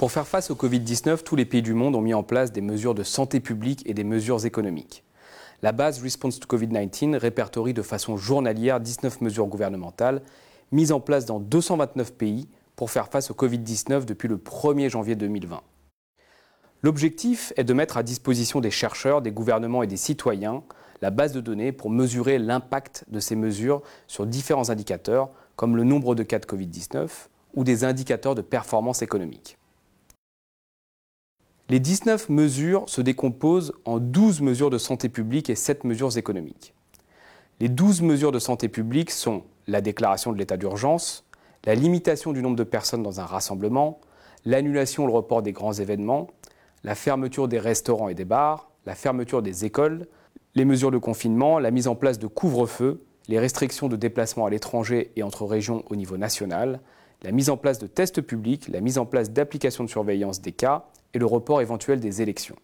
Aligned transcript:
Pour 0.00 0.10
faire 0.10 0.26
face 0.26 0.50
au 0.50 0.54
Covid-19, 0.54 1.24
tous 1.24 1.36
les 1.36 1.44
pays 1.44 1.60
du 1.60 1.74
monde 1.74 1.94
ont 1.94 2.00
mis 2.00 2.14
en 2.14 2.22
place 2.22 2.52
des 2.52 2.62
mesures 2.62 2.94
de 2.94 3.02
santé 3.02 3.38
publique 3.38 3.82
et 3.84 3.92
des 3.92 4.02
mesures 4.02 4.46
économiques. 4.46 5.04
La 5.60 5.72
base 5.72 6.02
Response 6.02 6.40
to 6.40 6.46
Covid-19 6.48 7.18
répertorie 7.18 7.74
de 7.74 7.82
façon 7.82 8.16
journalière 8.16 8.80
19 8.80 9.20
mesures 9.20 9.44
gouvernementales 9.44 10.22
mises 10.72 10.90
en 10.90 11.00
place 11.00 11.26
dans 11.26 11.38
229 11.38 12.14
pays 12.14 12.48
pour 12.76 12.90
faire 12.90 13.08
face 13.08 13.30
au 13.30 13.34
Covid-19 13.34 14.06
depuis 14.06 14.26
le 14.26 14.38
1er 14.38 14.88
janvier 14.88 15.16
2020. 15.16 15.60
L'objectif 16.82 17.52
est 17.58 17.64
de 17.64 17.74
mettre 17.74 17.98
à 17.98 18.02
disposition 18.02 18.62
des 18.62 18.70
chercheurs, 18.70 19.20
des 19.20 19.32
gouvernements 19.32 19.82
et 19.82 19.86
des 19.86 19.98
citoyens 19.98 20.62
la 21.02 21.10
base 21.10 21.34
de 21.34 21.42
données 21.42 21.72
pour 21.72 21.90
mesurer 21.90 22.38
l'impact 22.38 23.04
de 23.08 23.20
ces 23.20 23.36
mesures 23.36 23.82
sur 24.06 24.26
différents 24.26 24.70
indicateurs 24.70 25.28
comme 25.56 25.76
le 25.76 25.84
nombre 25.84 26.14
de 26.14 26.22
cas 26.22 26.38
de 26.38 26.46
Covid-19 26.46 27.06
ou 27.52 27.64
des 27.64 27.84
indicateurs 27.84 28.34
de 28.34 28.40
performance 28.40 29.02
économique. 29.02 29.58
Les 31.70 31.78
19 31.78 32.30
mesures 32.30 32.82
se 32.88 33.00
décomposent 33.00 33.72
en 33.84 34.00
12 34.00 34.40
mesures 34.40 34.70
de 34.70 34.76
santé 34.76 35.08
publique 35.08 35.48
et 35.50 35.54
7 35.54 35.84
mesures 35.84 36.18
économiques. 36.18 36.74
Les 37.60 37.68
12 37.68 38.02
mesures 38.02 38.32
de 38.32 38.40
santé 38.40 38.68
publique 38.68 39.12
sont 39.12 39.44
la 39.68 39.80
déclaration 39.80 40.32
de 40.32 40.38
l'état 40.38 40.56
d'urgence, 40.56 41.24
la 41.64 41.76
limitation 41.76 42.32
du 42.32 42.42
nombre 42.42 42.56
de 42.56 42.64
personnes 42.64 43.04
dans 43.04 43.20
un 43.20 43.24
rassemblement, 43.24 44.00
l'annulation 44.44 45.04
ou 45.04 45.06
le 45.06 45.12
report 45.12 45.42
des 45.42 45.52
grands 45.52 45.72
événements, 45.72 46.26
la 46.82 46.96
fermeture 46.96 47.46
des 47.46 47.60
restaurants 47.60 48.08
et 48.08 48.14
des 48.14 48.24
bars, 48.24 48.72
la 48.84 48.96
fermeture 48.96 49.40
des 49.40 49.64
écoles, 49.64 50.08
les 50.56 50.64
mesures 50.64 50.90
de 50.90 50.98
confinement, 50.98 51.60
la 51.60 51.70
mise 51.70 51.86
en 51.86 51.94
place 51.94 52.18
de 52.18 52.26
couvre-feu, 52.26 53.04
les 53.28 53.38
restrictions 53.38 53.86
de 53.86 53.94
déplacement 53.94 54.44
à 54.44 54.50
l'étranger 54.50 55.12
et 55.14 55.22
entre 55.22 55.46
régions 55.46 55.84
au 55.88 55.94
niveau 55.94 56.16
national, 56.16 56.80
la 57.22 57.30
mise 57.30 57.48
en 57.48 57.56
place 57.56 57.78
de 57.78 57.86
tests 57.86 58.22
publics, 58.22 58.66
la 58.66 58.80
mise 58.80 58.98
en 58.98 59.06
place 59.06 59.30
d'applications 59.30 59.84
de 59.84 59.88
surveillance 59.88 60.40
des 60.40 60.50
cas 60.50 60.86
et 61.14 61.18
le 61.18 61.26
report 61.26 61.60
éventuel 61.60 62.00
des 62.00 62.22
élections. 62.22 62.56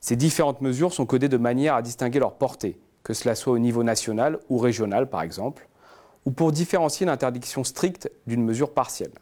Ces 0.00 0.16
différentes 0.16 0.60
mesures 0.60 0.92
sont 0.92 1.06
codées 1.06 1.28
de 1.28 1.36
manière 1.36 1.74
à 1.74 1.82
distinguer 1.82 2.18
leur 2.18 2.34
portée, 2.34 2.78
que 3.02 3.14
cela 3.14 3.34
soit 3.34 3.52
au 3.52 3.58
niveau 3.58 3.82
national 3.82 4.38
ou 4.48 4.58
régional 4.58 5.08
par 5.08 5.22
exemple, 5.22 5.68
ou 6.24 6.30
pour 6.30 6.52
différencier 6.52 7.06
l'interdiction 7.06 7.64
stricte 7.64 8.10
d'une 8.26 8.44
mesure 8.44 8.72
partielle. 8.72 9.12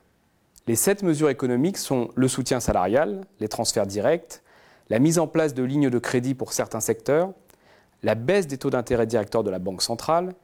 Les 0.66 0.76
sept 0.76 1.02
mesures 1.02 1.30
économiques 1.30 1.78
sont 1.78 2.10
le 2.16 2.26
soutien 2.26 2.58
salarial, 2.58 3.20
les 3.38 3.48
transferts 3.48 3.86
directs, 3.86 4.42
la 4.90 4.98
mise 4.98 5.18
en 5.18 5.26
place 5.26 5.54
de 5.54 5.62
lignes 5.62 5.90
de 5.90 5.98
crédit 5.98 6.34
pour 6.34 6.52
certains 6.52 6.80
secteurs, 6.80 7.32
la 8.02 8.14
baisse 8.14 8.46
des 8.46 8.58
taux 8.58 8.70
d'intérêt 8.70 9.06
directeurs 9.06 9.44
de 9.44 9.50
la 9.50 9.58
Banque 9.58 9.82
centrale, 9.82 10.34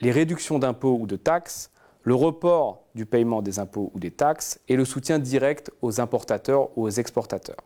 les 0.00 0.10
réductions 0.10 0.58
d'impôts 0.58 0.98
ou 1.00 1.06
de 1.06 1.16
taxes, 1.16 1.70
le 2.04 2.14
report 2.14 2.84
du 2.94 3.06
paiement 3.06 3.42
des 3.42 3.58
impôts 3.58 3.90
ou 3.94 4.00
des 4.00 4.10
taxes 4.10 4.60
et 4.68 4.76
le 4.76 4.84
soutien 4.84 5.18
direct 5.18 5.70
aux 5.82 6.00
importateurs 6.00 6.76
ou 6.76 6.84
aux 6.84 6.90
exportateurs. 6.90 7.62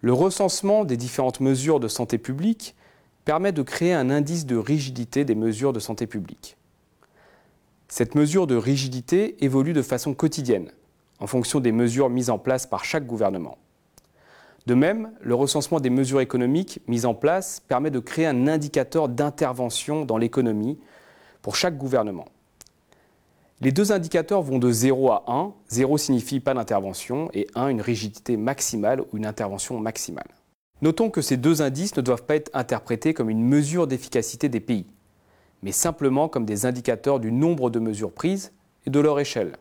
Le 0.00 0.12
recensement 0.12 0.84
des 0.84 0.96
différentes 0.96 1.40
mesures 1.40 1.80
de 1.80 1.88
santé 1.88 2.18
publique 2.18 2.74
permet 3.24 3.52
de 3.52 3.62
créer 3.62 3.92
un 3.92 4.10
indice 4.10 4.46
de 4.46 4.56
rigidité 4.56 5.24
des 5.24 5.34
mesures 5.34 5.72
de 5.72 5.80
santé 5.80 6.06
publique. 6.06 6.56
Cette 7.88 8.14
mesure 8.14 8.46
de 8.46 8.54
rigidité 8.54 9.44
évolue 9.44 9.72
de 9.72 9.82
façon 9.82 10.14
quotidienne, 10.14 10.70
en 11.18 11.26
fonction 11.26 11.60
des 11.60 11.72
mesures 11.72 12.08
mises 12.08 12.30
en 12.30 12.38
place 12.38 12.66
par 12.66 12.84
chaque 12.84 13.06
gouvernement. 13.06 13.58
De 14.66 14.74
même, 14.74 15.10
le 15.20 15.34
recensement 15.34 15.80
des 15.80 15.90
mesures 15.90 16.20
économiques 16.20 16.80
mises 16.86 17.04
en 17.04 17.14
place 17.14 17.60
permet 17.60 17.90
de 17.90 17.98
créer 17.98 18.26
un 18.26 18.46
indicateur 18.46 19.08
d'intervention 19.08 20.04
dans 20.04 20.18
l'économie 20.18 20.78
pour 21.42 21.56
chaque 21.56 21.76
gouvernement. 21.76 22.26
Les 23.60 23.72
deux 23.72 23.92
indicateurs 23.92 24.42
vont 24.42 24.58
de 24.58 24.72
0 24.72 25.10
à 25.10 25.24
1. 25.26 25.52
0 25.68 25.98
signifie 25.98 26.40
pas 26.40 26.54
d'intervention 26.54 27.28
et 27.34 27.46
1 27.54 27.68
une 27.68 27.82
rigidité 27.82 28.38
maximale 28.38 29.02
ou 29.02 29.18
une 29.18 29.26
intervention 29.26 29.78
maximale. 29.78 30.28
Notons 30.80 31.10
que 31.10 31.20
ces 31.20 31.36
deux 31.36 31.60
indices 31.60 31.94
ne 31.96 32.00
doivent 32.00 32.24
pas 32.24 32.36
être 32.36 32.50
interprétés 32.54 33.12
comme 33.12 33.28
une 33.28 33.44
mesure 33.44 33.86
d'efficacité 33.86 34.48
des 34.48 34.60
pays, 34.60 34.86
mais 35.62 35.72
simplement 35.72 36.28
comme 36.28 36.46
des 36.46 36.64
indicateurs 36.64 37.20
du 37.20 37.32
nombre 37.32 37.68
de 37.68 37.78
mesures 37.78 38.12
prises 38.12 38.52
et 38.86 38.90
de 38.90 39.00
leur 39.00 39.20
échelle. 39.20 39.56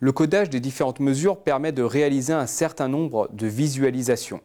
Le 0.00 0.10
codage 0.10 0.50
des 0.50 0.58
différentes 0.58 0.98
mesures 0.98 1.38
permet 1.38 1.70
de 1.70 1.84
réaliser 1.84 2.32
un 2.32 2.48
certain 2.48 2.88
nombre 2.88 3.28
de 3.32 3.46
visualisations. 3.46 4.40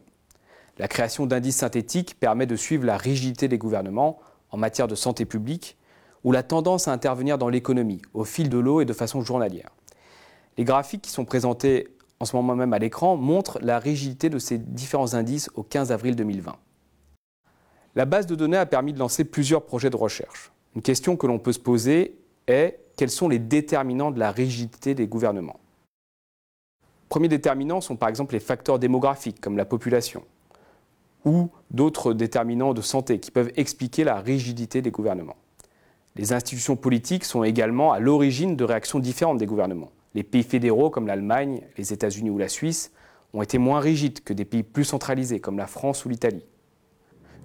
La 0.78 0.86
création 0.86 1.26
d'indices 1.26 1.56
synthétiques 1.56 2.14
permet 2.20 2.46
de 2.46 2.54
suivre 2.54 2.86
la 2.86 2.96
rigidité 2.96 3.48
des 3.48 3.58
gouvernements 3.58 4.20
en 4.50 4.56
matière 4.56 4.86
de 4.86 4.94
santé 4.94 5.24
publique 5.24 5.76
ou 6.24 6.32
la 6.32 6.42
tendance 6.42 6.88
à 6.88 6.92
intervenir 6.92 7.38
dans 7.38 7.48
l'économie 7.48 8.02
au 8.14 8.24
fil 8.24 8.48
de 8.48 8.58
l'eau 8.58 8.80
et 8.80 8.84
de 8.84 8.92
façon 8.92 9.22
journalière. 9.22 9.70
Les 10.56 10.64
graphiques 10.64 11.02
qui 11.02 11.10
sont 11.10 11.24
présentés 11.24 11.88
en 12.20 12.24
ce 12.24 12.34
moment 12.34 12.56
même 12.56 12.72
à 12.72 12.78
l'écran 12.78 13.16
montrent 13.16 13.58
la 13.62 13.78
rigidité 13.78 14.28
de 14.28 14.38
ces 14.38 14.58
différents 14.58 15.14
indices 15.14 15.50
au 15.54 15.62
15 15.62 15.92
avril 15.92 16.16
2020. 16.16 16.56
La 17.94 18.04
base 18.04 18.26
de 18.26 18.34
données 18.34 18.56
a 18.56 18.66
permis 18.66 18.92
de 18.92 18.98
lancer 18.98 19.24
plusieurs 19.24 19.64
projets 19.64 19.90
de 19.90 19.96
recherche. 19.96 20.52
Une 20.74 20.82
question 20.82 21.16
que 21.16 21.26
l'on 21.26 21.38
peut 21.38 21.52
se 21.52 21.58
poser 21.58 22.18
est 22.46 22.80
quels 22.96 23.10
sont 23.10 23.28
les 23.28 23.38
déterminants 23.38 24.10
de 24.10 24.18
la 24.18 24.32
rigidité 24.32 24.94
des 24.94 25.06
gouvernements? 25.06 25.60
Premiers 27.08 27.28
déterminants 27.28 27.80
sont 27.80 27.96
par 27.96 28.08
exemple 28.08 28.34
les 28.34 28.40
facteurs 28.40 28.78
démographiques 28.78 29.40
comme 29.40 29.56
la 29.56 29.64
population 29.64 30.24
ou 31.24 31.50
d'autres 31.70 32.12
déterminants 32.12 32.74
de 32.74 32.80
santé 32.80 33.18
qui 33.18 33.30
peuvent 33.30 33.52
expliquer 33.56 34.04
la 34.04 34.20
rigidité 34.20 34.82
des 34.82 34.90
gouvernements. 34.90 35.36
Les 36.18 36.32
institutions 36.32 36.74
politiques 36.74 37.24
sont 37.24 37.44
également 37.44 37.92
à 37.92 38.00
l'origine 38.00 38.56
de 38.56 38.64
réactions 38.64 38.98
différentes 38.98 39.38
des 39.38 39.46
gouvernements. 39.46 39.92
Les 40.14 40.24
pays 40.24 40.42
fédéraux 40.42 40.90
comme 40.90 41.06
l'Allemagne, 41.06 41.62
les 41.76 41.92
États-Unis 41.92 42.28
ou 42.28 42.38
la 42.38 42.48
Suisse 42.48 42.92
ont 43.32 43.40
été 43.40 43.56
moins 43.56 43.78
rigides 43.78 44.24
que 44.24 44.32
des 44.32 44.44
pays 44.44 44.64
plus 44.64 44.84
centralisés 44.84 45.38
comme 45.38 45.58
la 45.58 45.68
France 45.68 46.04
ou 46.04 46.08
l'Italie. 46.08 46.44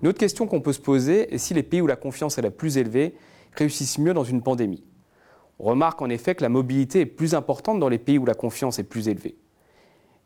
Une 0.02 0.08
autre 0.08 0.18
question 0.18 0.48
qu'on 0.48 0.60
peut 0.60 0.74
se 0.74 0.80
poser 0.80 1.32
est 1.34 1.38
si 1.38 1.54
les 1.54 1.62
pays 1.62 1.82
où 1.82 1.88
la 1.88 1.96
confiance 1.96 2.40
est 2.40 2.42
la 2.42 2.50
plus 2.50 2.78
élevée 2.78 3.14
réussissent 3.56 4.00
mieux 4.00 4.16
dans 4.16 4.24
une 4.24 4.42
pandémie. 4.42 4.84
On 5.60 5.66
remarque 5.66 6.02
en 6.02 6.10
effet 6.10 6.34
que 6.34 6.42
la 6.42 6.50
mobilité 6.50 7.02
est 7.02 7.06
plus 7.06 7.36
importante 7.36 7.80
dans 7.80 7.90
les 7.90 8.00
pays 8.00 8.18
où 8.18 8.26
la 8.26 8.34
confiance 8.34 8.80
est 8.80 8.84
plus 8.84 9.08
élevée 9.08 9.38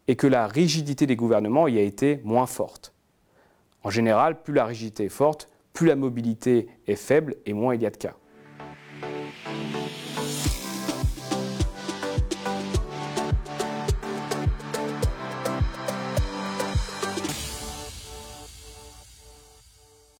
et 0.07 0.15
que 0.15 0.25
la 0.25 0.47
rigidité 0.47 1.05
des 1.05 1.17
gouvernements 1.17 1.67
y 1.67 1.77
a 1.77 1.81
été 1.81 2.21
moins 2.23 2.45
forte. 2.45 2.93
En 3.83 3.89
général, 3.89 4.41
plus 4.41 4.53
la 4.53 4.65
rigidité 4.65 5.03
est 5.03 5.09
forte, 5.09 5.49
plus 5.73 5.85
la 5.85 5.97
mobilité 5.97 6.67
est 6.87 6.95
faible 6.95 7.35
et 7.45 7.51
moins 7.51 7.75
il 7.75 7.81
y 7.81 7.85
a 7.85 7.89
de 7.89 7.97
cas. 7.97 8.15